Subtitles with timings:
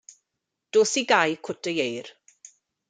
[0.77, 2.13] Dos i gau cwt yr ieir.